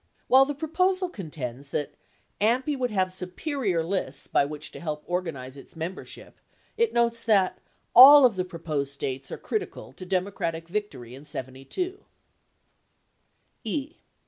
[0.21, 1.91] 10 While the proposal contends that"...
[2.41, 6.39] AMPI would have superior lists by which to help organize its membership,"
[6.75, 7.59] it notes that
[7.95, 12.03] "[a] 11 of the proposed States are critical to Democratic victory in '72." 11
[13.65, 13.97] E.